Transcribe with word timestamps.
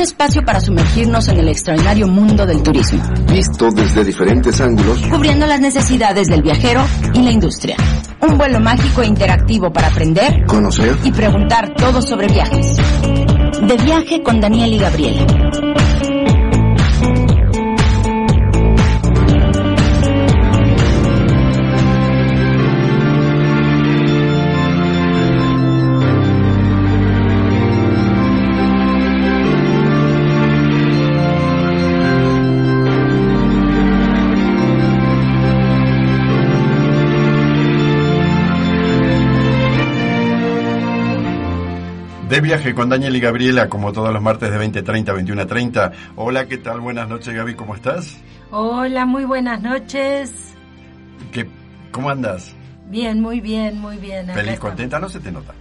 Espacio 0.00 0.42
para 0.44 0.60
sumergirnos 0.60 1.28
en 1.28 1.38
el 1.38 1.48
extraordinario 1.48 2.08
mundo 2.08 2.46
del 2.46 2.62
turismo, 2.62 3.02
Visto 3.32 3.70
desde 3.70 4.04
diferentes 4.04 4.60
ángulos, 4.60 5.00
cubriendo 5.10 5.46
las 5.46 5.60
necesidades 5.60 6.28
del 6.28 6.42
viajero 6.42 6.82
y 7.14 7.22
la 7.22 7.30
industria. 7.30 7.76
Un 8.20 8.36
vuelo 8.36 8.60
mágico 8.60 9.02
e 9.02 9.06
interactivo 9.06 9.72
para 9.72 9.88
aprender 9.88 10.44
conocer, 10.46 10.96
y 11.04 11.12
preguntar 11.12 11.74
todo 11.74 12.02
sobre 12.02 12.28
viajes. 12.28 12.76
De 13.62 13.76
viaje 13.84 14.22
con 14.22 14.40
Daniel 14.40 14.74
y 14.74 14.78
Gabriela. 14.78 15.26
De 42.40 42.46
viaje 42.46 42.74
con 42.74 42.88
Daniel 42.88 43.14
y 43.14 43.20
Gabriela, 43.20 43.68
como 43.68 43.92
todos 43.92 44.10
los 44.14 44.22
martes 44.22 44.50
de 44.50 44.58
20.30 44.58 45.08
a 45.10 45.14
21.30. 45.14 45.92
Hola, 46.16 46.48
¿qué 46.48 46.56
tal? 46.56 46.80
Buenas 46.80 47.06
noches, 47.06 47.34
Gaby, 47.34 47.54
¿cómo 47.54 47.74
estás? 47.74 48.16
Hola, 48.50 49.04
muy 49.04 49.26
buenas 49.26 49.60
noches. 49.60 50.32
¿Qué, 51.32 51.46
¿Cómo 51.92 52.08
andas? 52.08 52.56
Bien, 52.86 53.20
muy 53.20 53.42
bien, 53.42 53.78
muy 53.78 53.98
bien. 53.98 54.26
¿Feliz, 54.28 54.58
contenta? 54.58 54.98
No 54.98 55.10
se 55.10 55.20
te 55.20 55.30
nota. 55.30 55.52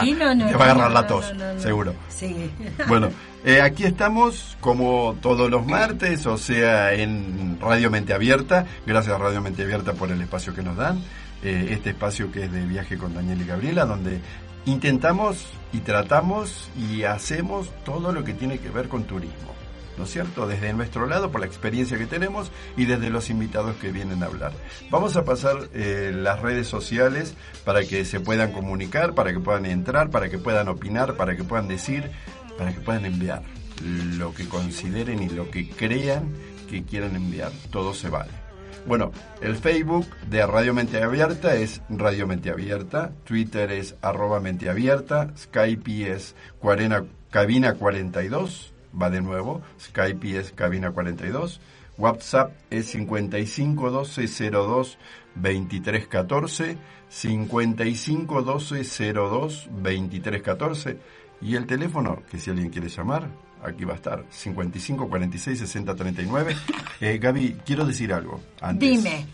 Sí, 0.00 0.10
no, 0.18 0.34
no. 0.34 0.48
Te 0.48 0.56
va 0.56 0.64
a 0.64 0.74
no, 0.74 0.80
agarrar 0.80 0.90
la 0.90 1.06
tos, 1.06 1.32
seguro. 1.58 1.94
Sí. 2.08 2.50
Bueno, 2.88 3.10
eh, 3.44 3.60
aquí 3.60 3.84
estamos 3.84 4.56
como 4.60 5.14
todos 5.22 5.48
los 5.48 5.64
martes, 5.64 6.26
o 6.26 6.36
sea, 6.36 6.94
en 6.94 7.60
Radio 7.60 7.92
Mente 7.92 8.12
Abierta. 8.12 8.66
Gracias 8.84 9.14
a 9.14 9.18
Radio 9.18 9.40
Mente 9.40 9.62
Abierta 9.62 9.92
por 9.92 10.10
el 10.10 10.20
espacio 10.20 10.52
que 10.52 10.62
nos 10.62 10.76
dan. 10.76 10.98
Eh, 11.44 11.68
este 11.70 11.90
espacio 11.90 12.30
que 12.30 12.44
es 12.44 12.52
de 12.52 12.64
viaje 12.66 12.96
con 12.96 13.14
Daniel 13.14 13.40
y 13.40 13.44
Gabriela, 13.44 13.84
donde 13.84 14.20
intentamos 14.66 15.46
y 15.72 15.80
tratamos 15.80 16.70
y 16.76 17.04
hacemos 17.04 17.70
todo 17.84 18.12
lo 18.12 18.24
que 18.24 18.34
tiene 18.34 18.58
que 18.58 18.70
ver 18.70 18.88
con 18.88 19.04
turismo. 19.04 19.52
¿No 19.98 20.04
es 20.04 20.10
cierto? 20.10 20.46
Desde 20.46 20.72
nuestro 20.72 21.06
lado, 21.06 21.30
por 21.30 21.40
la 21.40 21.46
experiencia 21.46 21.98
que 21.98 22.06
tenemos 22.06 22.50
y 22.78 22.86
desde 22.86 23.10
los 23.10 23.28
invitados 23.28 23.76
que 23.76 23.92
vienen 23.92 24.22
a 24.22 24.26
hablar. 24.26 24.52
Vamos 24.90 25.16
a 25.16 25.24
pasar 25.24 25.68
eh, 25.74 26.12
las 26.14 26.40
redes 26.40 26.66
sociales 26.66 27.34
para 27.64 27.84
que 27.84 28.06
se 28.06 28.18
puedan 28.18 28.52
comunicar, 28.52 29.14
para 29.14 29.32
que 29.32 29.40
puedan 29.40 29.66
entrar, 29.66 30.08
para 30.08 30.30
que 30.30 30.38
puedan 30.38 30.68
opinar, 30.68 31.14
para 31.16 31.36
que 31.36 31.44
puedan 31.44 31.68
decir, 31.68 32.10
para 32.56 32.72
que 32.72 32.80
puedan 32.80 33.04
enviar 33.04 33.42
lo 33.84 34.32
que 34.32 34.48
consideren 34.48 35.22
y 35.22 35.28
lo 35.28 35.50
que 35.50 35.68
crean 35.68 36.32
que 36.70 36.84
quieran 36.84 37.14
enviar. 37.14 37.52
Todo 37.70 37.92
se 37.92 38.08
vale. 38.08 38.41
Bueno, 38.86 39.10
el 39.40 39.56
Facebook 39.56 40.06
de 40.28 40.46
Radio 40.46 40.74
Mente 40.74 41.02
Abierta 41.02 41.54
es 41.54 41.80
Radio 41.88 42.26
Mente 42.26 42.50
Abierta, 42.50 43.12
Twitter 43.24 43.70
es 43.70 43.94
arroba 44.02 44.40
Mente 44.40 44.68
Abierta, 44.68 45.32
Skype 45.36 46.12
es 46.12 46.34
cuarena, 46.58 47.06
cabina 47.30 47.72
42, 47.74 48.74
va 49.00 49.08
de 49.08 49.22
nuevo, 49.22 49.62
Skype 49.80 50.38
es 50.38 50.52
cabina 50.52 50.90
42, 50.90 51.60
WhatsApp 51.96 52.52
es 52.70 52.86
551202 52.86 54.98
2314, 55.34 56.76
551202 57.08 59.68
2314 59.70 60.98
y 61.40 61.56
el 61.56 61.66
teléfono, 61.66 62.22
que 62.30 62.38
si 62.38 62.50
alguien 62.50 62.70
quiere 62.70 62.88
llamar, 62.88 63.28
aquí 63.64 63.84
va 63.84 63.92
a 63.94 63.96
estar, 63.96 64.24
55 64.30 65.08
46 65.08 65.58
60 65.58 65.94
39. 65.94 66.56
Eh, 67.00 67.18
Gaby, 67.18 67.56
quiero 67.64 67.84
decir 67.84 68.12
algo. 68.12 68.40
Antes. 68.60 68.88
Dime. 69.02 69.26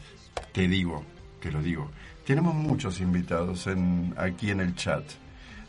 Te 0.53 0.67
digo, 0.69 1.05
te 1.41 1.51
lo 1.53 1.63
digo. 1.63 1.91
Tenemos 2.27 2.55
muchos 2.55 3.01
invitados 3.01 3.67
en, 3.67 4.15
aquí 4.17 4.51
en 4.51 4.61
el 4.61 4.75
chat. 4.75 5.03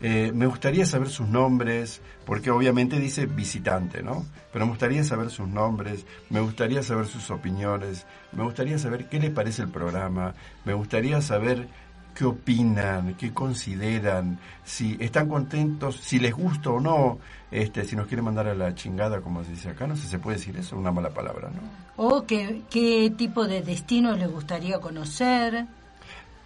Eh, 0.00 0.30
me 0.34 0.46
gustaría 0.46 0.84
saber 0.84 1.08
sus 1.08 1.26
nombres, 1.26 2.02
porque 2.26 2.50
obviamente 2.50 3.00
dice 3.00 3.26
visitante, 3.26 4.02
¿no? 4.02 4.26
Pero 4.52 4.66
me 4.66 4.72
gustaría 4.72 5.02
saber 5.04 5.30
sus 5.30 5.48
nombres, 5.48 6.04
me 6.28 6.40
gustaría 6.40 6.82
saber 6.82 7.06
sus 7.06 7.30
opiniones, 7.30 8.06
me 8.32 8.44
gustaría 8.44 8.78
saber 8.78 9.08
qué 9.08 9.18
les 9.18 9.30
parece 9.30 9.62
el 9.62 9.68
programa, 9.68 10.34
me 10.64 10.74
gustaría 10.74 11.20
saber 11.22 11.68
qué 12.14 12.24
opinan, 12.24 13.14
qué 13.14 13.32
consideran, 13.32 14.38
si 14.64 14.96
están 15.00 15.28
contentos, 15.28 15.96
si 15.96 16.18
les 16.18 16.32
gusta 16.32 16.70
o 16.70 16.80
no, 16.80 17.18
este, 17.50 17.84
si 17.84 17.94
nos 17.94 18.06
quieren 18.06 18.24
mandar 18.24 18.48
a 18.48 18.54
la 18.54 18.74
chingada, 18.74 19.20
como 19.20 19.44
se 19.44 19.50
dice 19.50 19.70
acá, 19.70 19.86
no 19.86 19.96
sé 19.96 20.02
si 20.02 20.08
se 20.08 20.18
puede 20.18 20.38
decir 20.38 20.56
eso, 20.56 20.76
una 20.76 20.90
mala 20.90 21.10
palabra, 21.10 21.50
¿no? 21.50 21.60
¿O 21.96 22.24
qué, 22.26 22.62
qué 22.70 23.12
tipo 23.16 23.46
de 23.46 23.62
destinos 23.62 24.18
les 24.18 24.30
gustaría 24.30 24.78
conocer? 24.78 25.66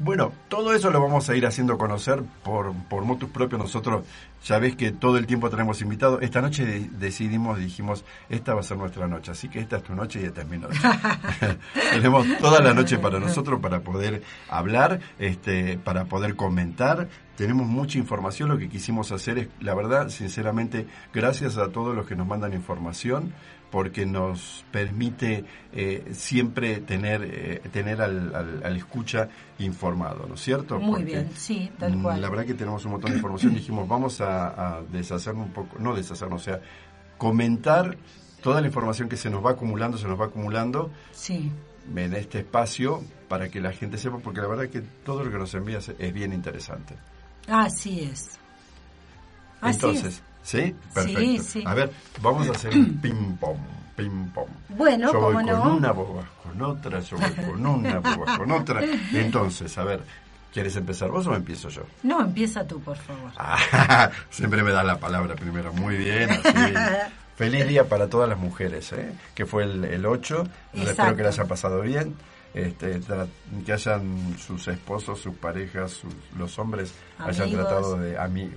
Bueno, 0.03 0.33
todo 0.49 0.73
eso 0.73 0.91
lo 0.91 0.99
vamos 0.99 1.29
a 1.29 1.37
ir 1.37 1.45
haciendo 1.45 1.77
conocer 1.77 2.23
por, 2.43 2.73
por 2.89 3.05
motus 3.05 3.29
propios. 3.29 3.61
Nosotros 3.61 4.07
ya 4.43 4.59
ves 4.59 4.75
que 4.75 4.93
todo 4.93 5.19
el 5.19 5.27
tiempo 5.27 5.51
tenemos 5.51 5.83
invitados. 5.83 6.23
Esta 6.23 6.41
noche 6.41 6.65
de- 6.65 6.89
decidimos, 6.99 7.59
dijimos, 7.59 8.03
esta 8.31 8.55
va 8.55 8.61
a 8.61 8.63
ser 8.63 8.79
nuestra 8.79 9.07
noche. 9.07 9.31
Así 9.33 9.51
que 9.51 9.61
esta 9.61 9.77
es 9.77 9.83
tu 9.83 9.95
noche 9.95 10.23
y 10.23 10.25
esta 10.25 10.41
es 10.41 10.49
mi 10.49 10.57
noche. 10.57 10.79
tenemos 11.93 12.27
toda 12.39 12.63
la 12.63 12.73
noche 12.73 12.99
para 12.99 13.21
nosotros, 13.21 13.61
para 13.61 13.81
poder 13.81 14.23
hablar, 14.49 15.01
este, 15.19 15.77
para 15.77 16.07
poder 16.07 16.35
comentar. 16.35 17.07
Tenemos 17.37 17.67
mucha 17.67 17.99
información. 17.99 18.49
Lo 18.49 18.57
que 18.57 18.71
quisimos 18.71 19.13
hacer 19.13 19.37
es, 19.39 19.49
la 19.61 19.75
verdad, 19.75 20.09
sinceramente, 20.09 20.87
gracias 21.13 21.59
a 21.59 21.69
todos 21.69 21.95
los 21.95 22.07
que 22.07 22.17
nos 22.17 22.27
mandan 22.27 22.55
información 22.55 23.35
porque 23.71 24.05
nos 24.07 24.65
permite 24.73 25.45
eh, 25.73 26.09
siempre 26.13 26.79
tener 26.81 27.23
eh, 27.25 27.61
tener 27.73 28.03
al, 28.03 28.35
al- 28.35 28.63
al 28.65 28.77
escucha 28.77 29.29
informado, 29.59 30.27
¿no 30.29 30.35
es 30.35 30.41
cierto? 30.41 30.79
Muy 30.81 30.91
Porque, 31.01 31.05
bien, 31.05 31.31
sí, 31.37 31.71
tal 31.79 31.97
mm, 31.97 32.03
cual. 32.03 32.21
La 32.21 32.29
verdad 32.31 32.47
que 32.47 32.55
tenemos 32.55 32.85
un 32.85 32.93
montón 32.93 33.11
de 33.11 33.17
información. 33.19 33.55
Dijimos, 33.55 33.87
vamos 33.89 34.21
a, 34.21 34.79
a 34.79 34.83
deshacernos 34.83 35.47
un 35.47 35.53
poco, 35.53 35.79
no 35.79 35.95
deshacernos, 35.95 36.41
o 36.43 36.45
sea, 36.45 36.61
comentar 37.19 37.97
toda 38.43 38.61
la 38.61 38.67
información 38.67 39.09
que 39.09 39.17
se 39.17 39.31
nos 39.31 39.45
va 39.45 39.51
acumulando, 39.53 39.99
se 39.99 40.09
nos 40.09 40.19
va 40.21 40.27
acumulando 40.27 40.91
Sí. 41.13 41.53
en 41.95 42.15
este 42.15 42.39
espacio 42.41 43.03
para 43.29 43.49
que 43.51 43.61
la 43.61 43.73
gente 43.73 43.99
sepa, 43.99 44.19
porque 44.19 44.41
la 44.41 44.49
verdad 44.49 44.69
que 44.69 44.81
todo 44.81 45.23
lo 45.23 45.31
que 45.31 45.39
nos 45.39 45.55
envías 45.55 45.93
es 45.99 46.13
bien 46.13 46.33
interesante. 46.33 46.97
Así 47.47 48.01
es. 48.01 48.39
Así 49.61 49.75
Entonces, 49.77 50.23
¿sí? 50.43 50.75
Perfecto. 50.95 51.21
Sí, 51.21 51.39
sí. 51.39 51.65
A 51.67 51.75
ver, 51.75 51.91
vamos 52.21 52.49
a 52.49 52.53
hacer 52.53 52.73
un 52.75 52.99
ping-pong, 53.03 53.59
ping-pong. 53.97 54.49
Bueno, 54.71 55.13
yo 55.13 55.21
voy 55.21 55.35
¿cómo 55.35 55.47
con 55.49 55.69
no? 55.69 55.77
una, 55.77 55.93
vos 55.93 56.15
vas 56.17 56.27
con 56.43 56.63
otra, 56.63 57.01
yo 57.01 57.17
voy 57.17 57.31
con 57.47 57.67
una, 57.67 57.99
vos 58.01 58.17
vas 58.19 58.39
con 58.39 58.51
otra. 58.53 58.81
Entonces, 59.13 59.77
a 59.79 59.85
ver, 59.85 60.03
¿quieres 60.53 60.75
empezar 60.77 61.11
vos 61.11 61.27
o 61.27 61.35
empiezo 61.35 61.69
yo? 61.69 61.83
No, 62.03 62.21
empieza 62.23 62.67
tú, 62.67 62.81
por 62.81 62.97
favor. 62.97 63.31
Ah, 63.37 64.11
siempre 64.31 64.63
me 64.63 64.73
da 64.73 64.83
la 64.83 64.99
palabra 64.99 65.35
primero. 65.35 65.73
Muy 65.73 65.97
bien, 65.97 66.31
así. 66.31 66.75
Feliz 67.37 67.67
día 67.67 67.89
para 67.89 68.07
todas 68.09 68.29
las 68.29 68.39
mujeres, 68.39 68.93
¿eh? 68.93 69.13
que 69.35 69.47
fue 69.47 69.63
el, 69.65 69.83
el 69.87 70.05
8. 70.05 70.45
Espero 70.75 71.17
que 71.17 71.23
la 71.23 71.29
haya 71.31 71.45
pasado 71.47 71.81
bien. 71.81 72.15
Este, 72.53 73.01
que 73.65 73.73
hayan 73.73 74.37
sus 74.39 74.67
esposos, 74.69 75.21
sus 75.21 75.35
parejas, 75.37 75.93
sus- 75.93 76.13
los 76.37 76.59
hombres 76.59 76.93
hayan 77.19 77.45
Amigos. 77.45 77.67
tratado 77.69 77.97
de... 77.97 78.19
A 78.19 78.27
mí, 78.27 78.51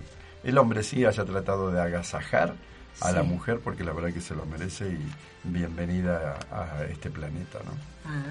el 0.44 0.58
hombre 0.58 0.84
sí 0.84 1.06
haya 1.06 1.26
tratado 1.26 1.72
de 1.72 1.82
agasajar 1.82 2.56
a 3.02 3.12
la 3.12 3.24
mujer 3.24 3.60
porque 3.64 3.84
la 3.84 3.92
verdad 3.94 4.14
que 4.14 4.22
se 4.22 4.36
lo 4.36 4.46
merece 4.46 4.88
y 4.88 5.50
bienvenida 5.50 6.38
a, 6.52 6.80
a 6.80 6.86
este 6.86 7.10
planeta, 7.10 7.60
¿no? 7.66 7.72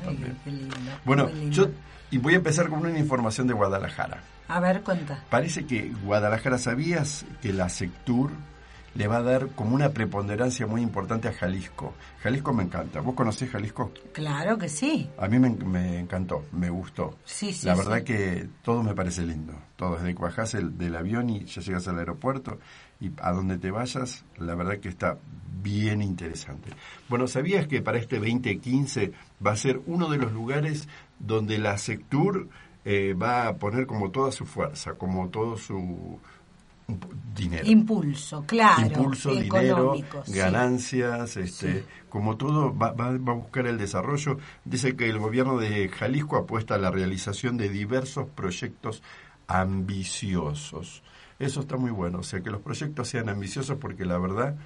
Ay, 0.08 0.36
qué 0.44 0.50
lindo. 0.50 0.76
Bueno, 1.04 1.26
lindo. 1.26 1.50
yo 1.50 1.68
y 2.10 2.18
voy 2.18 2.34
a 2.34 2.36
empezar 2.36 2.68
con 2.68 2.80
una 2.80 2.98
información 2.98 3.46
de 3.46 3.54
Guadalajara. 3.54 4.22
A 4.48 4.60
ver, 4.60 4.82
cuenta. 4.82 5.24
Parece 5.30 5.64
que 5.64 5.92
Guadalajara, 6.04 6.58
¿sabías 6.58 7.24
que 7.40 7.52
la 7.54 7.70
Sectur 7.70 8.30
le 8.94 9.06
va 9.08 9.16
a 9.18 9.22
dar 9.22 9.48
como 9.50 9.74
una 9.74 9.90
preponderancia 9.90 10.66
muy 10.66 10.82
importante 10.82 11.28
a 11.28 11.32
Jalisco? 11.32 11.94
Jalisco 12.22 12.52
me 12.52 12.62
encanta. 12.64 13.00
¿Vos 13.00 13.14
conocés 13.14 13.50
Jalisco? 13.50 13.92
Claro 14.12 14.58
que 14.58 14.68
sí. 14.68 15.08
A 15.18 15.28
mí 15.28 15.38
me, 15.38 15.50
me 15.50 15.98
encantó, 16.00 16.44
me 16.52 16.68
gustó. 16.70 17.16
Sí, 17.24 17.52
sí, 17.52 17.66
La 17.66 17.74
verdad 17.74 17.98
sí. 17.98 18.04
que 18.04 18.48
todo 18.62 18.82
me 18.82 18.94
parece 18.94 19.22
lindo. 19.24 19.54
Todo, 19.76 19.96
desde 19.96 20.14
que 20.14 20.22
bajás 20.22 20.54
el- 20.54 20.76
del 20.76 20.94
avión 20.96 21.30
y 21.30 21.44
ya 21.46 21.62
llegas 21.62 21.88
al 21.88 21.98
aeropuerto 21.98 22.58
y 23.00 23.10
a 23.20 23.32
donde 23.32 23.58
te 23.58 23.70
vayas, 23.70 24.24
la 24.38 24.54
verdad 24.54 24.78
que 24.78 24.88
está 24.88 25.18
bien 25.62 26.02
interesante. 26.02 26.70
Bueno, 27.08 27.26
¿sabías 27.26 27.66
que 27.66 27.82
para 27.82 27.98
este 27.98 28.16
2015 28.18 29.12
va 29.44 29.52
a 29.52 29.56
ser 29.56 29.80
uno 29.86 30.08
de 30.08 30.18
los 30.18 30.32
lugares 30.32 30.88
donde 31.18 31.58
la 31.58 31.78
Sectur 31.78 32.48
eh, 32.84 33.14
va 33.14 33.46
a 33.48 33.56
poner 33.56 33.86
como 33.86 34.10
toda 34.10 34.32
su 34.32 34.44
fuerza, 34.44 34.94
como 34.94 35.28
todo 35.28 35.56
su 35.56 36.18
dinero? 37.34 37.66
Impulso, 37.66 38.44
claro. 38.46 38.86
impulso, 38.86 39.30
dinero, 39.30 39.94
sí. 40.24 40.32
ganancias, 40.32 41.36
este, 41.36 41.80
Sí. 41.80 41.84
como 42.08 42.36
todo 42.36 42.76
va, 42.76 42.92
va- 42.92 43.16
va 43.18 43.32
a 43.32 43.36
buscar 43.36 43.66
el 43.66 43.78
desarrollo. 43.78 44.38
Dice 44.64 44.94
que 44.96 45.08
el 45.08 45.18
gobierno 45.18 45.58
de 45.58 45.88
Jalisco 45.88 46.36
apuesta 46.36 46.74
a 46.74 46.78
la 46.78 46.90
realización 46.90 47.56
de 47.56 47.68
diversos 47.68 48.28
proyectos 48.34 49.02
ambiciosos. 49.48 51.02
Eso 51.38 51.60
está 51.60 51.76
muy 51.76 51.90
bueno, 51.90 52.18
o 52.20 52.22
sea, 52.22 52.40
que 52.40 52.50
los 52.50 52.60
proyectos 52.60 53.08
sean 53.08 53.28
ambiciosos 53.28 53.78
porque 53.78 54.04
la 54.04 54.18
verdad 54.18 54.56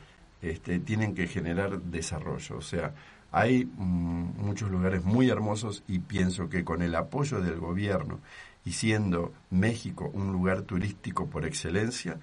este, 0.42 0.78
tienen 0.80 1.14
que 1.14 1.26
generar 1.26 1.80
desarrollo. 1.80 2.58
O 2.58 2.60
sea, 2.62 2.92
hay 3.32 3.64
mm, 3.64 4.38
muchos 4.44 4.70
lugares 4.70 5.04
muy 5.04 5.30
hermosos 5.30 5.82
y 5.88 5.98
pienso 6.00 6.48
que 6.48 6.64
con 6.64 6.82
el 6.82 6.94
apoyo 6.94 7.40
del 7.40 7.58
gobierno 7.58 8.20
y 8.66 8.72
siendo 8.72 9.32
México 9.50 10.10
un 10.12 10.32
lugar 10.32 10.62
turístico 10.62 11.26
por 11.26 11.46
excelencia, 11.46 12.18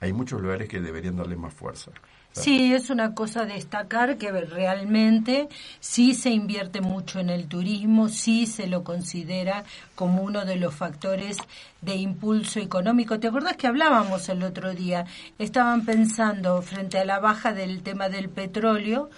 hay 0.00 0.12
muchos 0.12 0.40
lugares 0.40 0.68
que 0.68 0.80
deberían 0.80 1.16
darle 1.16 1.36
más 1.36 1.52
fuerza. 1.52 1.90
Sí, 2.32 2.72
es 2.72 2.90
una 2.90 3.14
cosa 3.14 3.44
destacar 3.44 4.16
que 4.16 4.30
realmente 4.30 5.48
sí 5.80 6.14
se 6.14 6.30
invierte 6.30 6.80
mucho 6.80 7.18
en 7.18 7.30
el 7.30 7.48
turismo, 7.48 8.08
sí 8.08 8.46
se 8.46 8.68
lo 8.68 8.84
considera 8.84 9.64
como 9.96 10.22
uno 10.22 10.44
de 10.44 10.54
los 10.54 10.72
factores 10.72 11.38
de 11.80 11.96
impulso 11.96 12.60
económico. 12.60 13.18
¿Te 13.18 13.26
acuerdas 13.26 13.56
que 13.56 13.66
hablábamos 13.66 14.28
el 14.28 14.44
otro 14.44 14.72
día? 14.72 15.06
Estaban 15.40 15.84
pensando 15.84 16.62
frente 16.62 16.98
a 16.98 17.04
la 17.04 17.18
baja 17.18 17.52
del 17.52 17.82
tema 17.82 18.08
del 18.08 18.28
petróleo, 18.28 19.10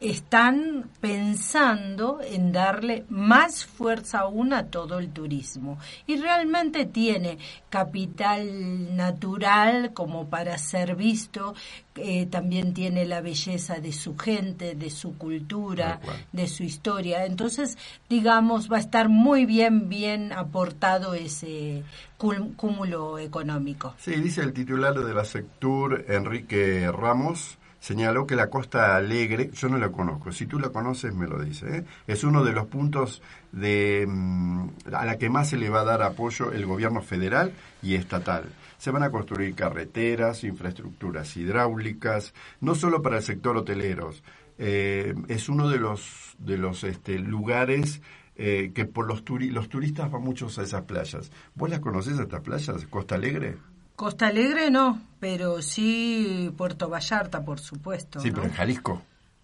están 0.00 0.90
pensando 1.00 2.20
en 2.22 2.52
darle 2.52 3.04
más 3.08 3.64
fuerza 3.64 4.20
aún 4.20 4.52
a 4.52 4.66
todo 4.66 4.98
el 4.98 5.10
turismo. 5.10 5.78
Y 6.06 6.16
realmente 6.16 6.86
tiene 6.86 7.38
capital 7.68 8.96
natural 8.96 9.92
como 9.94 10.28
para 10.28 10.56
ser 10.58 10.94
visto, 10.94 11.54
eh, 11.96 12.26
también 12.26 12.74
tiene 12.74 13.06
la 13.06 13.20
belleza 13.20 13.80
de 13.80 13.92
su 13.92 14.16
gente, 14.16 14.76
de 14.76 14.90
su 14.90 15.18
cultura, 15.18 16.00
de 16.32 16.46
su 16.46 16.62
historia. 16.62 17.24
Entonces, 17.24 17.76
digamos, 18.08 18.70
va 18.70 18.76
a 18.76 18.80
estar 18.80 19.08
muy 19.08 19.46
bien, 19.46 19.88
bien 19.88 20.32
aportado 20.32 21.14
ese 21.14 21.82
cúmulo 22.16 23.18
económico. 23.18 23.94
Sí, 23.98 24.12
dice 24.12 24.42
el 24.42 24.52
titular 24.52 24.94
de 24.94 25.14
la 25.14 25.24
Sectur, 25.24 26.04
Enrique 26.08 26.90
Ramos, 26.92 27.58
señaló 27.80 28.26
que 28.26 28.36
la 28.36 28.50
Costa 28.50 28.96
Alegre, 28.96 29.50
yo 29.54 29.68
no 29.68 29.78
la 29.78 29.90
conozco, 29.90 30.32
si 30.32 30.46
tú 30.46 30.58
la 30.58 30.70
conoces 30.70 31.14
me 31.14 31.26
lo 31.26 31.38
dice, 31.42 31.78
¿eh? 31.78 31.84
es 32.06 32.24
uno 32.24 32.44
de 32.44 32.52
los 32.52 32.66
puntos 32.66 33.22
de, 33.52 34.04
mm, 34.08 34.68
a 34.92 35.04
la 35.04 35.16
que 35.18 35.30
más 35.30 35.48
se 35.50 35.56
le 35.56 35.70
va 35.70 35.80
a 35.80 35.84
dar 35.84 36.02
apoyo 36.02 36.52
el 36.52 36.66
gobierno 36.66 37.00
federal 37.02 37.52
y 37.82 37.94
estatal. 37.94 38.44
Se 38.78 38.90
van 38.90 39.02
a 39.02 39.10
construir 39.10 39.54
carreteras, 39.54 40.44
infraestructuras 40.44 41.36
hidráulicas, 41.36 42.34
no 42.60 42.74
solo 42.74 43.02
para 43.02 43.16
el 43.18 43.22
sector 43.22 43.56
hoteleros, 43.56 44.22
eh, 44.58 45.14
es 45.28 45.48
uno 45.48 45.68
de 45.68 45.78
los, 45.78 46.34
de 46.38 46.58
los 46.58 46.84
este, 46.84 47.18
lugares 47.18 48.02
eh, 48.36 48.70
que 48.74 48.84
por 48.84 49.06
los, 49.08 49.24
turi- 49.24 49.50
los 49.50 49.68
turistas 49.68 50.10
van 50.10 50.22
muchos 50.22 50.58
a 50.58 50.62
esas 50.62 50.82
playas. 50.82 51.30
¿Vos 51.54 51.70
las 51.70 51.80
conocés 51.80 52.18
a 52.18 52.22
estas 52.22 52.40
playas, 52.40 52.86
Costa 52.86 53.16
Alegre? 53.16 53.56
Costa 53.98 54.28
Alegre 54.28 54.70
no, 54.70 55.02
pero 55.18 55.60
sí 55.60 56.54
Puerto 56.56 56.88
Vallarta, 56.88 57.44
por 57.44 57.58
supuesto. 57.58 58.20
Sí, 58.20 58.28
¿no? 58.28 58.36
pero 58.36 58.46
en 58.46 58.52
Jalisco. 58.54 59.02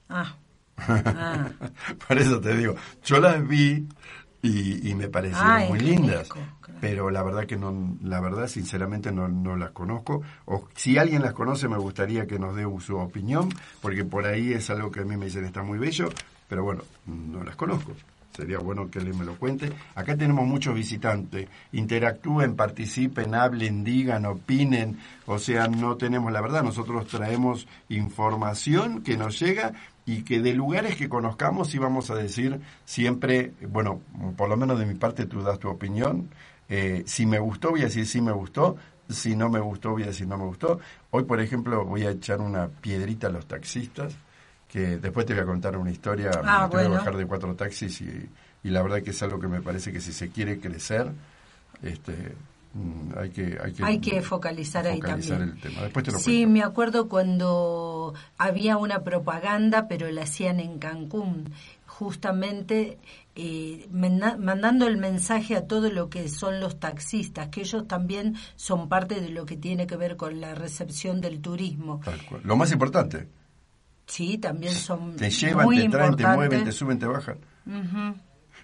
Ah. 0.08 0.36
Ah. 0.76 1.48
Por 2.06 2.18
eso 2.18 2.40
te 2.40 2.56
digo, 2.56 2.76
yo 3.04 3.18
las 3.18 3.44
vi 3.48 3.84
y, 4.42 4.88
y 4.90 4.94
me 4.94 5.08
parecieron 5.08 5.50
Ah, 5.50 5.64
muy 5.68 5.80
lindas, 5.80 6.28
Jalisco, 6.28 6.38
claro. 6.60 6.78
pero 6.80 7.10
la 7.10 7.24
verdad 7.24 7.46
que 7.46 7.56
no, 7.56 7.96
la 8.04 8.20
verdad 8.20 8.46
sinceramente 8.46 9.10
no, 9.10 9.26
no 9.26 9.56
las 9.56 9.72
conozco. 9.72 10.22
O 10.44 10.68
si 10.76 10.98
alguien 10.98 11.22
las 11.22 11.32
conoce 11.32 11.66
me 11.66 11.76
gustaría 11.78 12.28
que 12.28 12.38
nos 12.38 12.54
dé 12.54 12.64
su 12.80 12.96
opinión, 12.96 13.48
porque 13.82 14.04
por 14.04 14.24
ahí 14.24 14.52
es 14.52 14.70
algo 14.70 14.92
que 14.92 15.00
a 15.00 15.04
mí 15.04 15.16
me 15.16 15.24
dicen 15.26 15.44
está 15.44 15.64
muy 15.64 15.78
bello, 15.80 16.10
pero 16.48 16.62
bueno, 16.62 16.82
no 17.06 17.42
las 17.42 17.56
conozco. 17.56 17.90
Sería 18.34 18.58
bueno 18.58 18.90
que 18.90 18.98
él 18.98 19.14
me 19.14 19.24
lo 19.24 19.36
cuente. 19.36 19.70
Acá 19.94 20.16
tenemos 20.16 20.44
muchos 20.44 20.74
visitantes. 20.74 21.48
Interactúen, 21.72 22.56
participen, 22.56 23.32
hablen, 23.32 23.84
digan, 23.84 24.26
opinen. 24.26 24.98
O 25.26 25.38
sea, 25.38 25.68
no 25.68 25.96
tenemos 25.96 26.32
la 26.32 26.40
verdad. 26.40 26.64
Nosotros 26.64 27.06
traemos 27.06 27.68
información 27.88 29.02
que 29.02 29.16
nos 29.16 29.38
llega 29.38 29.72
y 30.04 30.22
que 30.22 30.40
de 30.40 30.52
lugares 30.52 30.96
que 30.96 31.08
conozcamos 31.08 31.72
íbamos 31.76 32.10
a 32.10 32.16
decir 32.16 32.60
siempre, 32.84 33.52
bueno, 33.68 34.00
por 34.36 34.48
lo 34.48 34.56
menos 34.56 34.80
de 34.80 34.86
mi 34.86 34.94
parte 34.94 35.26
tú 35.26 35.42
das 35.42 35.60
tu 35.60 35.68
opinión. 35.68 36.28
Eh, 36.68 37.04
si 37.06 37.26
me 37.26 37.38
gustó, 37.38 37.70
voy 37.70 37.82
a 37.82 37.84
decir 37.84 38.04
sí 38.04 38.20
me 38.20 38.32
gustó. 38.32 38.76
Si 39.08 39.36
no 39.36 39.48
me 39.48 39.60
gustó, 39.60 39.92
voy 39.92 40.02
a 40.02 40.06
decir 40.06 40.26
no 40.26 40.38
me 40.38 40.46
gustó. 40.46 40.80
Hoy, 41.10 41.22
por 41.22 41.40
ejemplo, 41.40 41.84
voy 41.84 42.04
a 42.04 42.10
echar 42.10 42.40
una 42.40 42.66
piedrita 42.66 43.28
a 43.28 43.30
los 43.30 43.46
taxistas 43.46 44.16
que 44.74 44.98
después 44.98 45.24
te 45.24 45.34
voy 45.34 45.44
a 45.44 45.46
contar 45.46 45.76
una 45.76 45.92
historia, 45.92 46.32
Ah, 46.42 46.64
me 46.64 46.70
que 46.70 46.76
bueno. 46.78 46.94
bajar 46.96 47.16
de 47.16 47.26
cuatro 47.26 47.54
taxis 47.54 48.00
y, 48.00 48.28
y 48.64 48.70
la 48.70 48.82
verdad 48.82 49.02
que 49.02 49.10
es 49.10 49.22
algo 49.22 49.38
que 49.38 49.46
me 49.46 49.62
parece 49.62 49.92
que 49.92 50.00
si 50.00 50.12
se 50.12 50.30
quiere 50.30 50.58
crecer, 50.58 51.12
este, 51.80 52.34
mm, 52.74 53.16
hay 53.16 53.30
que 53.30 53.56
hay 53.62 53.72
que, 53.72 53.84
Hay 53.84 53.98
que 54.00 54.20
focalizar 54.20 54.84
ahí 54.88 54.98
también. 54.98 55.42
el 55.42 55.60
tema. 55.60 55.82
Después 55.82 56.04
te 56.04 56.10
lo 56.10 56.18
Sí, 56.18 56.38
cuento. 56.38 56.50
me 56.54 56.62
acuerdo 56.64 57.08
cuando 57.08 58.14
había 58.36 58.76
una 58.76 59.04
propaganda, 59.04 59.86
pero 59.86 60.10
la 60.10 60.22
hacían 60.24 60.58
en 60.58 60.80
Cancún, 60.80 61.52
justamente 61.86 62.98
eh, 63.36 63.86
manda- 63.92 64.36
mandando 64.36 64.88
el 64.88 64.96
mensaje 64.96 65.54
a 65.56 65.66
todo 65.68 65.88
lo 65.90 66.08
que 66.10 66.28
son 66.28 66.58
los 66.58 66.80
taxistas, 66.80 67.48
que 67.48 67.60
ellos 67.60 67.86
también 67.86 68.34
son 68.56 68.88
parte 68.88 69.20
de 69.20 69.28
lo 69.30 69.46
que 69.46 69.56
tiene 69.56 69.86
que 69.86 69.96
ver 69.96 70.16
con 70.16 70.40
la 70.40 70.56
recepción 70.56 71.20
del 71.20 71.40
turismo. 71.40 72.00
Tal 72.04 72.24
cual. 72.26 72.40
Lo 72.44 72.56
más 72.56 72.72
importante, 72.72 73.28
Sí, 74.06 74.38
también 74.38 74.74
son 74.74 75.16
te 75.16 75.30
llevan, 75.30 75.66
muy 75.66 75.82
te 75.82 75.88
traen, 75.88 76.16
te 76.16 76.26
mueven, 76.26 76.64
te 76.64 76.72
suben, 76.72 76.98
te 76.98 77.06
bajan. 77.06 77.38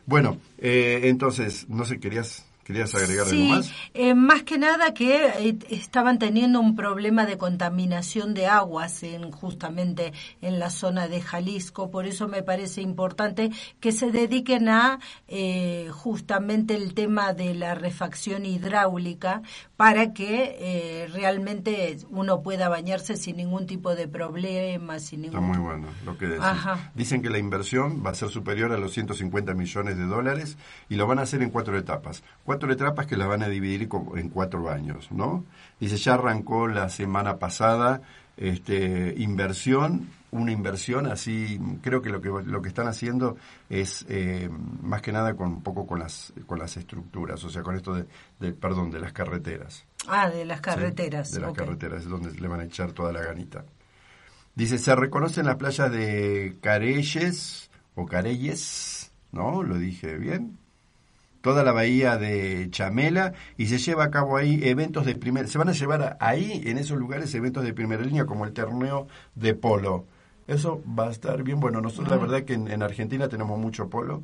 Bueno, 0.07 0.39
eh, 0.59 1.03
entonces, 1.05 1.69
no 1.69 1.85
sé, 1.85 1.99
¿querías, 2.01 2.47
querías 2.73 2.95
agregar 2.95 3.27
Sí, 3.27 3.43
algo 3.43 3.57
más? 3.57 3.73
eh, 3.95 4.15
más 4.15 4.43
que 4.45 4.59
nada 4.59 4.95
que 4.95 5.27
eh, 5.27 5.59
estaban 5.71 6.19
teniendo 6.19 6.61
un 6.61 6.77
problema 6.77 7.27
de 7.27 7.37
contaminación 7.37 8.35
de 8.35 8.47
aguas 8.47 9.03
en 9.03 9.31
justamente 9.31 10.13
en 10.43 10.59
la 10.59 10.71
zona 10.71 11.09
de 11.09 11.21
Jalisco, 11.21 11.91
por 11.91 12.07
eso 12.07 12.29
me 12.29 12.43
parece 12.43 12.81
importante 12.83 13.51
que 13.81 13.93
se 13.93 14.11
dediquen 14.11 14.69
a 14.69 14.99
eh, 15.29 15.89
justamente 15.93 16.75
el 16.75 16.95
tema 16.95 17.33
de 17.33 17.55
la 17.55 17.75
refacción 17.75 18.45
hidráulica 18.47 19.43
para 19.77 20.13
que 20.13 20.57
eh, 20.61 21.09
realmente 21.13 21.97
uno 22.11 22.43
pueda 22.43 22.69
bañarse 22.69 23.17
sin 23.17 23.37
ningún 23.39 23.67
tipo 23.67 23.95
de 23.95 24.07
problema, 24.09 24.99
sin 24.99 25.25
Está 25.25 25.39
ningún 25.41 25.57
muy 25.57 25.59
bueno 25.65 25.87
lo 26.05 26.19
que 26.19 26.27
decís. 26.27 26.45
Ajá. 26.45 26.91
Dicen 26.95 27.23
que 27.23 27.31
la 27.31 27.39
inversión 27.39 28.03
va 28.05 28.11
a 28.11 28.15
ser 28.15 28.29
superior 28.29 28.73
a 28.73 28.77
los 28.79 28.93
150 28.93 29.55
millones 29.55 29.97
de 29.97 30.05
dólares 30.05 30.59
y 30.89 30.97
lo 30.97 31.07
van 31.07 31.19
a 31.19 31.23
hacer 31.23 31.43
en 31.43 31.49
cuatro 31.51 31.79
etapas. 31.79 32.23
Cuatro 32.45 32.60
etapas 32.69 33.07
que 33.07 33.17
las 33.17 33.29
van 33.29 33.43
a 33.43 33.49
dividir 33.49 33.89
en 34.17 34.29
cuatro 34.29 34.69
años, 34.69 35.11
¿no? 35.13 35.45
Dice, 35.79 35.97
ya 35.97 36.15
arrancó 36.15 36.67
la 36.67 36.89
semana 36.89 37.39
pasada 37.39 38.03
este, 38.37 39.15
inversión, 39.19 40.09
una 40.33 40.53
inversión 40.53 41.07
así, 41.07 41.61
creo 41.83 42.03
que 42.03 42.11
lo 42.11 42.21
que, 42.21 42.29
lo 42.45 42.63
que 42.63 42.69
están 42.69 42.87
haciendo 42.89 43.37
es 43.69 44.05
eh, 44.09 44.49
más 44.83 45.03
que 45.03 45.13
nada 45.13 45.35
con 45.35 45.49
un 45.49 45.63
poco 45.63 45.87
con 45.87 45.99
las, 45.99 46.33
con 46.47 46.59
las 46.59 46.77
estructuras, 46.77 47.43
o 47.45 47.51
sea, 47.51 47.63
con 47.63 47.77
esto 47.77 47.95
de, 47.95 48.07
de- 48.39 48.53
perdón, 48.53 48.91
de 48.91 49.01
las 49.01 49.13
carreteras. 49.13 49.85
Ah, 50.07 50.29
de 50.31 50.45
las 50.45 50.59
¿sí? 50.59 50.63
carreteras. 50.65 51.33
De 51.33 51.41
las 51.41 51.53
carreteras, 51.53 52.03
es 52.03 52.09
donde 52.09 52.33
le 52.33 52.49
van 52.49 52.61
a 52.61 52.65
echar 52.65 52.93
toda 52.93 53.13
la 53.13 53.23
ganita. 53.23 53.65
Dice, 54.55 54.79
se 54.79 54.95
reconocen 54.95 55.47
las 55.47 55.57
playas 55.57 55.91
de 55.93 56.57
Careyes 56.61 57.71
o 57.95 58.07
Careyes, 58.07 59.11
¿no? 59.33 59.63
Lo 59.63 59.77
dije 59.79 60.17
bien. 60.17 60.59
Toda 61.41 61.63
la 61.63 61.73
bahía 61.73 62.17
de 62.17 62.69
Chamela 62.71 63.33
y 63.57 63.67
se 63.67 63.79
lleva 63.79 64.05
a 64.05 64.11
cabo 64.11 64.37
ahí 64.37 64.61
eventos 64.63 65.07
de 65.07 65.15
primera, 65.15 65.49
se 65.49 65.59
van 65.59 65.69
a 65.69 65.73
llevar 65.73 66.17
ahí 66.21 66.63
en 66.67 66.79
esos 66.79 66.99
lugares 66.99 67.35
eventos 67.35 67.65
de 67.65 67.73
primera 67.73 68.03
línea 68.03 68.27
como 68.27 68.45
el 68.45 68.53
torneo 68.53 69.07
de 69.35 69.55
polo. 69.55 70.07
Eso 70.47 70.83
va 70.87 71.09
a 71.09 71.11
estar 71.11 71.43
bien 71.43 71.61
bueno. 71.61 71.81
Nosotros 71.81 72.11
la 72.11 72.17
verdad 72.17 72.43
que 72.43 72.55
en, 72.55 72.69
en 72.69 72.83
Argentina 72.83 73.29
tenemos 73.29 73.59
mucho 73.59 73.89
polo. 73.89 74.23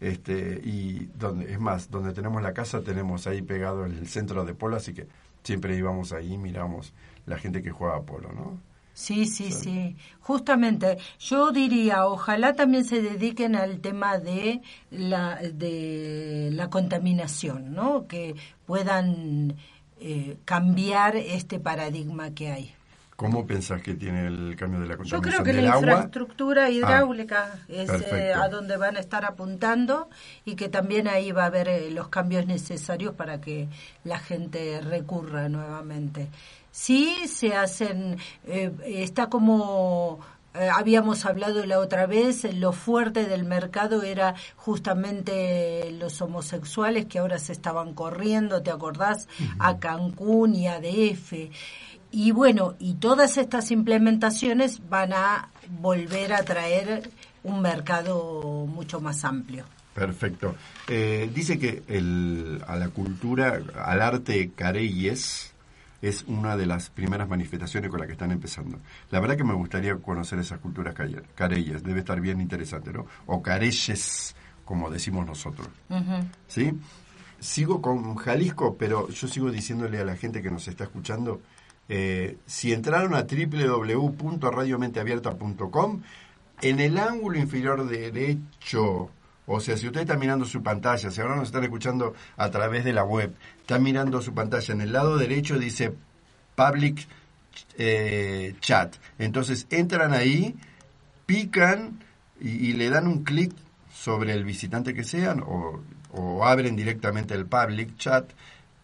Este, 0.00 0.60
y 0.64 1.08
donde 1.16 1.52
es 1.52 1.60
más, 1.60 1.88
donde 1.88 2.12
tenemos 2.12 2.42
la 2.42 2.52
casa 2.52 2.82
tenemos 2.82 3.28
ahí 3.28 3.40
pegado 3.40 3.84
el 3.84 4.08
centro 4.08 4.44
de 4.44 4.52
polo, 4.52 4.74
así 4.74 4.92
que 4.92 5.06
siempre 5.44 5.76
íbamos 5.76 6.12
ahí, 6.12 6.36
miramos 6.38 6.92
la 7.24 7.38
gente 7.38 7.62
que 7.62 7.70
juega 7.70 7.96
a 7.96 8.02
polo, 8.02 8.32
¿no? 8.32 8.58
Sí, 8.94 9.26
sí, 9.26 9.52
sí. 9.52 9.96
Justamente, 10.20 10.98
yo 11.18 11.50
diría, 11.50 12.06
ojalá 12.06 12.54
también 12.54 12.84
se 12.84 13.00
dediquen 13.02 13.56
al 13.56 13.80
tema 13.80 14.18
de 14.18 14.60
la, 14.90 15.36
de 15.36 16.50
la 16.52 16.68
contaminación, 16.70 17.72
¿no? 17.74 18.06
Que 18.06 18.34
puedan 18.66 19.56
eh, 19.98 20.38
cambiar 20.44 21.16
este 21.16 21.58
paradigma 21.58 22.34
que 22.34 22.50
hay. 22.52 22.74
¿Cómo 23.16 23.46
pensás 23.46 23.82
que 23.82 23.94
tiene 23.94 24.26
el 24.26 24.56
cambio 24.56 24.80
de 24.80 24.86
la 24.88 24.96
Yo 25.02 25.20
contaminación? 25.20 25.22
creo 25.22 25.42
que 25.44 25.52
¿Del 25.52 25.62
la 25.62 25.74
agua? 25.74 26.10
infraestructura 26.10 26.70
hidráulica 26.70 27.64
es 27.68 28.00
eh, 28.00 28.32
a 28.34 28.48
donde 28.48 28.76
van 28.76 28.96
a 28.96 29.00
estar 29.00 29.24
apuntando 29.24 30.08
y 30.44 30.56
que 30.56 30.68
también 30.68 31.06
ahí 31.08 31.30
va 31.32 31.44
a 31.44 31.46
haber 31.46 31.68
eh, 31.68 31.90
los 31.90 32.08
cambios 32.08 32.46
necesarios 32.46 33.14
para 33.14 33.40
que 33.40 33.68
la 34.04 34.18
gente 34.18 34.80
recurra 34.80 35.48
nuevamente. 35.48 36.30
Sí, 36.72 37.28
se 37.28 37.54
hacen, 37.54 38.16
eh, 38.44 38.72
está 38.84 39.28
como 39.28 40.18
eh, 40.54 40.68
habíamos 40.70 41.24
hablado 41.24 41.64
la 41.64 41.78
otra 41.78 42.06
vez, 42.06 42.44
lo 42.54 42.72
fuerte 42.72 43.24
del 43.24 43.44
mercado 43.44 44.02
era 44.02 44.34
justamente 44.56 45.90
los 45.92 46.20
homosexuales 46.20 47.06
que 47.06 47.18
ahora 47.18 47.38
se 47.38 47.52
estaban 47.52 47.94
corriendo, 47.94 48.62
¿te 48.62 48.70
acordás? 48.70 49.28
A 49.58 49.78
Cancún 49.78 50.54
y 50.54 50.66
a 50.66 50.78
DF. 50.78 51.50
Y 52.10 52.30
bueno, 52.32 52.74
y 52.78 52.94
todas 52.94 53.38
estas 53.38 53.70
implementaciones 53.70 54.86
van 54.90 55.14
a 55.14 55.48
volver 55.80 56.34
a 56.34 56.42
traer 56.42 57.10
un 57.42 57.62
mercado 57.62 58.66
mucho 58.66 59.00
más 59.00 59.24
amplio. 59.24 59.64
Perfecto. 59.94 60.54
Eh, 60.88 61.30
dice 61.34 61.58
que 61.58 61.82
el, 61.88 62.62
a 62.66 62.76
la 62.76 62.88
cultura, 62.88 63.58
al 63.82 64.02
arte 64.02 64.50
careyes, 64.54 65.52
es 66.02 66.24
una 66.26 66.56
de 66.56 66.66
las 66.66 66.90
primeras 66.90 67.28
manifestaciones 67.28 67.88
con 67.90 68.00
las 68.00 68.06
que 68.08 68.12
están 68.12 68.32
empezando. 68.32 68.78
La 69.10 69.20
verdad 69.20 69.36
que 69.36 69.44
me 69.44 69.54
gustaría 69.54 69.96
conocer 69.96 70.38
esas 70.40 70.58
culturas 70.58 70.94
care- 70.94 71.22
careyes, 71.34 71.82
debe 71.82 72.00
estar 72.00 72.20
bien 72.20 72.40
interesante, 72.40 72.92
¿no? 72.92 73.06
O 73.26 73.40
careyes, 73.40 74.34
como 74.64 74.90
decimos 74.90 75.24
nosotros. 75.26 75.68
¿Sí? 76.48 76.72
Sigo 77.38 77.80
con 77.80 78.16
Jalisco, 78.16 78.76
pero 78.76 79.08
yo 79.08 79.28
sigo 79.28 79.50
diciéndole 79.50 80.00
a 80.00 80.04
la 80.04 80.16
gente 80.16 80.42
que 80.42 80.50
nos 80.50 80.66
está 80.68 80.84
escuchando, 80.84 81.40
eh, 81.88 82.36
si 82.46 82.72
entraron 82.72 83.14
a 83.14 83.22
www.radiomenteabierta.com, 83.24 86.02
en 86.62 86.80
el 86.80 86.98
ángulo 86.98 87.38
inferior 87.38 87.86
derecho, 87.88 89.10
o 89.46 89.60
sea, 89.60 89.76
si 89.76 89.86
usted 89.86 90.02
está 90.02 90.16
mirando 90.16 90.44
su 90.44 90.62
pantalla, 90.62 91.10
si 91.10 91.20
ahora 91.20 91.36
nos 91.36 91.48
están 91.48 91.64
escuchando 91.64 92.14
a 92.36 92.50
través 92.50 92.84
de 92.84 92.92
la 92.92 93.04
web, 93.04 93.34
está 93.60 93.78
mirando 93.78 94.22
su 94.22 94.34
pantalla, 94.34 94.74
en 94.74 94.80
el 94.80 94.92
lado 94.92 95.18
derecho 95.18 95.58
dice 95.58 95.92
Public 96.54 97.06
eh, 97.76 98.54
Chat. 98.60 98.96
Entonces 99.18 99.66
entran 99.70 100.12
ahí, 100.12 100.54
pican 101.26 102.00
y, 102.40 102.72
le 102.74 102.90
dan 102.90 103.06
un 103.06 103.24
clic 103.24 103.52
sobre 103.92 104.32
el 104.32 104.44
visitante 104.44 104.94
que 104.94 105.04
sean 105.04 105.40
o, 105.40 105.82
o 106.12 106.44
abren 106.44 106.76
directamente 106.76 107.34
el 107.34 107.46
Public 107.46 107.96
Chat 107.96 108.30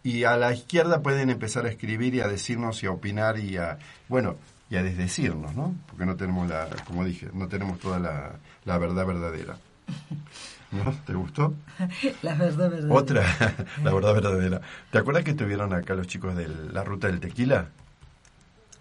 y 0.02 0.24
a 0.24 0.36
la 0.36 0.52
izquierda 0.52 1.02
pueden 1.02 1.30
empezar 1.30 1.66
a 1.66 1.70
escribir 1.70 2.14
y 2.14 2.20
a 2.20 2.28
decirnos 2.28 2.82
y 2.82 2.86
a 2.86 2.92
opinar 2.92 3.38
y 3.38 3.56
a, 3.56 3.78
bueno, 4.08 4.36
y 4.70 4.76
a 4.76 4.82
desdecirnos, 4.82 5.54
¿no? 5.54 5.74
Porque 5.86 6.06
no 6.06 6.16
tenemos 6.16 6.48
la, 6.48 6.68
como 6.86 7.04
dije, 7.04 7.28
no 7.32 7.48
tenemos 7.48 7.78
toda 7.78 7.98
la, 7.98 8.36
la 8.64 8.78
verdad 8.78 9.06
verdadera. 9.06 9.58
¿No? 10.70 10.92
¿Te 11.06 11.14
gustó? 11.14 11.54
La 12.22 12.34
verdad, 12.34 12.70
verdad. 12.70 12.90
Otra, 12.90 13.22
la 13.82 13.92
verdad 13.94 14.14
verdadera. 14.14 14.60
¿Te 14.90 14.98
acuerdas 14.98 15.24
que 15.24 15.30
estuvieron 15.30 15.72
acá 15.72 15.94
los 15.94 16.06
chicos 16.06 16.36
de 16.36 16.48
la 16.48 16.84
ruta 16.84 17.06
del 17.06 17.20
tequila? 17.20 17.68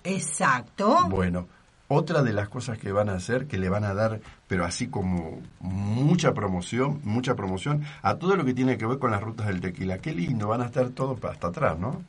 Exacto. 0.04 1.08
Bueno, 1.10 1.48
otra 1.88 2.24
de 2.24 2.34
las 2.34 2.50
cosas 2.50 2.78
que 2.78 2.92
van 2.92 3.08
a 3.10 3.14
hacer, 3.14 3.48
que 3.48 3.58
le 3.58 3.70
van 3.70 3.86
a 3.86 3.94
dar, 3.94 4.20
pero 4.48 4.66
así 4.66 4.88
como 4.88 5.42
mucha 5.60 6.34
promoción, 6.34 7.00
mucha 7.04 7.36
promoción, 7.36 7.84
a 8.02 8.16
todo 8.16 8.36
lo 8.36 8.44
que 8.44 8.54
tiene 8.54 8.78
que 8.78 8.86
ver 8.86 9.00
con 9.00 9.12
las 9.12 9.22
rutas 9.22 9.48
del 9.48 9.62
tequila. 9.62 10.00
Qué 10.00 10.14
lindo, 10.14 10.48
van 10.48 10.62
a 10.62 10.66
estar 10.66 10.90
todos 10.90 11.24
hasta 11.24 11.48
atrás, 11.48 11.80
¿no? 11.80 12.04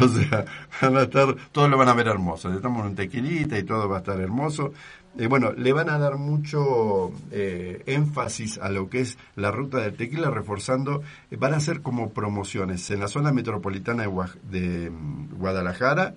o 0.00 0.08
sea, 0.08 0.44
van 0.80 0.96
a 0.96 1.02
estar, 1.02 1.36
todos 1.52 1.68
lo 1.68 1.76
van 1.76 1.88
a 1.88 1.94
ver 1.94 2.08
hermoso. 2.08 2.52
Estamos 2.52 2.80
en 2.80 2.86
un 2.90 2.94
tequilita 2.96 3.58
y 3.58 3.64
todo 3.64 3.88
va 3.88 3.96
a 3.96 3.98
estar 4.00 4.18
hermoso. 4.20 4.72
Eh, 5.16 5.28
bueno, 5.28 5.52
le 5.52 5.72
van 5.72 5.88
a 5.90 5.98
dar 5.98 6.16
mucho 6.16 7.12
eh, 7.30 7.84
énfasis 7.86 8.58
a 8.58 8.68
lo 8.68 8.90
que 8.90 9.00
es 9.00 9.16
la 9.36 9.52
ruta 9.52 9.78
del 9.78 9.96
tequila, 9.96 10.28
reforzando, 10.30 11.02
eh, 11.30 11.36
van 11.36 11.54
a 11.54 11.58
hacer 11.58 11.82
como 11.82 12.10
promociones 12.10 12.90
en 12.90 12.98
la 12.98 13.06
zona 13.06 13.30
metropolitana 13.30 14.08
de, 14.42 14.90
mm, 14.90 15.36
Guadalajara 15.38 16.16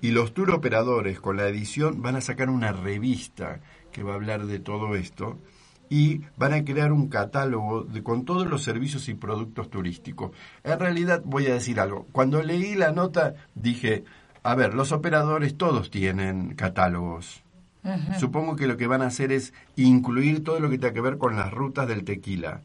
y 0.00 0.10
los 0.10 0.34
tour 0.34 0.50
operadores 0.50 1.20
con 1.20 1.36
la 1.36 1.46
edición 1.46 2.02
van 2.02 2.16
a 2.16 2.20
sacar 2.20 2.50
una 2.50 2.72
revista 2.72 3.60
que 3.92 4.02
va 4.02 4.12
a 4.12 4.16
hablar 4.16 4.46
de 4.46 4.58
todo 4.58 4.96
esto 4.96 5.38
y 5.88 6.22
van 6.36 6.52
a 6.52 6.64
crear 6.64 6.90
un 6.90 7.08
catálogo 7.08 7.82
de, 7.82 8.02
con 8.02 8.24
todos 8.24 8.48
los 8.48 8.64
servicios 8.64 9.08
y 9.08 9.14
productos 9.14 9.70
turísticos. 9.70 10.32
En 10.64 10.80
realidad 10.80 11.22
voy 11.24 11.46
a 11.46 11.54
decir 11.54 11.78
algo, 11.78 12.06
cuando 12.10 12.42
leí 12.42 12.74
la 12.74 12.90
nota 12.90 13.34
dije, 13.54 14.02
a 14.42 14.56
ver, 14.56 14.74
los 14.74 14.90
operadores 14.90 15.56
todos 15.56 15.90
tienen 15.90 16.54
catálogos. 16.56 17.44
Supongo 18.18 18.54
que 18.56 18.66
lo 18.66 18.76
que 18.76 18.86
van 18.86 19.02
a 19.02 19.06
hacer 19.06 19.32
es 19.32 19.52
incluir 19.76 20.44
todo 20.44 20.60
lo 20.60 20.70
que 20.70 20.78
tenga 20.78 20.94
que 20.94 21.00
ver 21.00 21.18
con 21.18 21.36
las 21.36 21.52
rutas 21.52 21.88
del 21.88 22.04
tequila. 22.04 22.62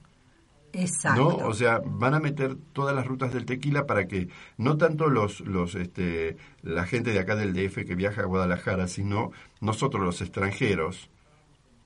Exacto. 0.73 1.37
¿no? 1.39 1.47
O 1.47 1.53
sea, 1.53 1.81
van 1.83 2.13
a 2.13 2.19
meter 2.19 2.55
todas 2.73 2.95
las 2.95 3.07
rutas 3.07 3.33
del 3.33 3.45
tequila 3.45 3.87
para 3.87 4.07
que 4.07 4.29
no 4.57 4.77
tanto 4.77 5.09
los, 5.09 5.41
los, 5.41 5.75
este, 5.75 6.37
la 6.61 6.85
gente 6.85 7.11
de 7.11 7.19
acá 7.19 7.35
del 7.35 7.53
DF 7.53 7.85
que 7.85 7.95
viaja 7.95 8.21
a 8.21 8.25
Guadalajara, 8.25 8.87
sino 8.87 9.31
nosotros 9.59 10.03
los 10.03 10.21
extranjeros, 10.21 11.09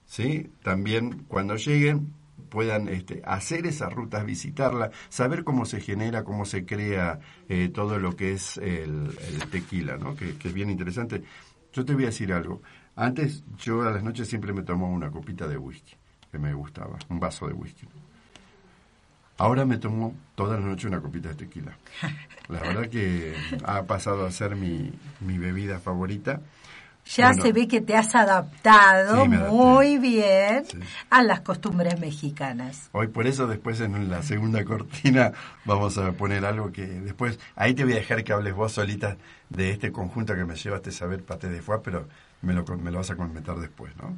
¿sí? 0.06 0.52
También 0.62 1.24
cuando 1.28 1.56
lleguen 1.56 2.14
puedan 2.50 2.90
este, 2.90 3.22
hacer 3.24 3.66
esas 3.66 3.94
rutas, 3.94 4.26
visitarla, 4.26 4.92
saber 5.08 5.46
cómo 5.46 5.64
se 5.64 5.80
genera, 5.80 6.26
cómo 6.26 6.44
se 6.44 6.66
crea 6.66 7.20
eh, 7.48 7.70
todo 7.74 7.98
lo 7.98 8.18
que 8.18 8.34
es 8.34 8.58
el, 8.58 9.10
el 9.30 9.50
tequila, 9.50 9.96
¿no? 9.96 10.16
Que, 10.16 10.36
que 10.36 10.50
es 10.50 10.54
bien 10.54 10.70
interesante. 10.70 11.24
Yo 11.72 11.86
te 11.86 11.94
voy 11.94 12.04
a 12.04 12.08
decir 12.08 12.34
algo. 12.34 12.62
Antes 12.96 13.44
yo 13.58 13.82
a 13.84 13.92
las 13.92 14.04
noches 14.04 14.28
siempre 14.28 14.54
me 14.54 14.64
tomaba 14.64 14.92
una 14.92 15.10
copita 15.10 15.48
de 15.48 15.58
whisky, 15.58 15.96
que 16.32 16.38
me 16.38 16.54
gustaba, 16.54 16.98
un 17.10 17.20
vaso 17.20 17.48
de 17.48 17.54
whisky. 17.54 17.88
Ahora 19.38 19.66
me 19.66 19.78
tomo 19.78 20.14
toda 20.36 20.60
la 20.60 20.66
noche 20.68 20.88
una 20.88 21.00
copita 21.02 21.30
de 21.30 21.36
tequila. 21.36 21.76
La 22.48 22.60
verdad 22.60 22.90
que 22.90 23.34
ha 23.64 23.84
pasado 23.84 24.26
a 24.26 24.32
ser 24.32 24.56
mi, 24.56 24.92
mi 25.22 25.38
bebida 25.38 25.80
favorita. 25.80 26.42
Ya 27.16 27.30
Bueno, 27.30 27.42
se 27.42 27.52
ve 27.52 27.68
que 27.68 27.82
te 27.82 27.96
has 27.96 28.14
adaptado 28.14 29.24
Sí, 29.24 29.30
muy 29.30 29.98
bien 29.98 30.64
Sí. 30.66 30.78
a 31.10 31.24
las 31.24 31.42
costumbres 31.42 32.00
mexicanas. 32.00 32.90
Hoy 32.92 33.08
por 33.08 33.26
eso 33.26 33.48
después 33.48 33.82
en 33.82 34.08
la 34.12 34.22
segunda 34.22 34.64
cortina 34.64 35.32
vamos 35.66 35.98
a 35.98 36.12
poner 36.12 36.46
algo 36.46 36.72
que 36.72 36.86
después, 36.86 37.40
ahí 37.56 37.74
te 37.74 37.84
voy 37.86 37.94
a 37.94 37.96
dejar 37.96 38.24
que 38.24 38.34
hables 38.34 38.54
vos 38.54 38.74
solita 38.74 39.18
de 39.50 39.72
este 39.72 39.92
conjunto 39.92 40.36
que 40.36 40.46
me 40.46 40.56
llevaste 40.56 40.90
a 40.92 40.94
saber 40.94 41.24
paté 41.24 41.50
de 41.50 41.64
foie, 41.64 41.80
pero 41.84 42.08
me 42.42 42.54
lo, 42.54 42.64
me 42.78 42.92
lo 42.92 42.98
vas 43.00 43.12
a 43.12 43.16
comentar 43.16 43.58
después, 43.60 43.96
¿no? 43.98 44.18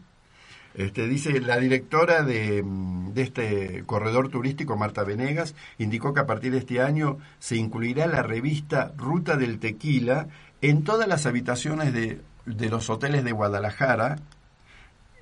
Este, 0.75 1.07
dice 1.07 1.39
la 1.39 1.57
directora 1.57 2.23
de, 2.23 2.63
mm, 2.63 3.13
de 3.13 3.21
este 3.21 3.83
corredor 3.85 4.29
turístico, 4.29 4.75
Marta 4.75 5.03
Venegas, 5.03 5.53
indicó 5.77 6.13
que 6.15 6.21
a 6.21 6.25
partir 6.25 6.51
de 6.51 6.57
este 6.59 6.81
año 6.81 7.19
se 7.39 7.57
incluirá 7.57 8.07
la 8.07 8.23
revista 8.23 8.91
Ruta 8.97 9.37
del 9.37 9.59
Tequila 9.59 10.27
en 10.61 10.83
todas 10.83 11.07
las 11.07 11.25
habitaciones 11.27 11.93
de, 11.93 12.21
de 12.47 12.69
los 12.69 12.89
hoteles 12.89 13.23
de 13.23 13.31
Guadalajara, 13.33 14.17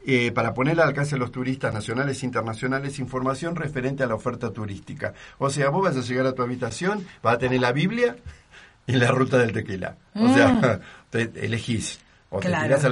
eh, 0.08 0.32
para 0.32 0.54
poner 0.56 0.80
al 0.82 0.88
alcance 0.88 1.16
de 1.16 1.20
los 1.20 1.32
turistas 1.32 1.74
nacionales 1.74 2.24
e 2.24 2.26
internacionales 2.26 2.98
información 2.98 3.56
referente 3.56 4.04
a 4.04 4.08
la 4.08 4.16
oferta 4.16 4.52
turística. 4.52 5.14
O 5.38 5.50
sea, 5.52 5.70
vos 5.70 5.84
vas 5.84 5.96
a 5.98 6.02
llegar 6.08 6.26
a 6.26 6.34
tu 6.34 6.42
habitación, 6.42 7.06
vas 7.22 7.36
a 7.36 7.38
tener 7.38 7.60
la 7.62 7.72
Biblia 7.72 8.16
y 8.88 8.94
la 8.94 9.12
ruta 9.12 9.38
del 9.38 9.52
tequila. 9.52 9.98
O 10.16 10.28
sea, 10.34 10.80
te 11.12 11.30
elegís. 11.46 12.00
O 12.32 12.40
te 12.40 12.48
Claro. 12.48 12.64
tirás 12.64 12.86
a 12.86 12.90